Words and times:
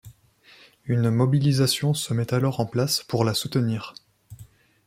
Une 0.85 1.11
mobilisation 1.11 1.93
se 1.93 2.11
met 2.15 2.33
alors 2.33 2.59
en 2.59 2.65
place 2.65 3.03
pour 3.03 3.23
la 3.23 3.35
soutenir. 3.35 3.93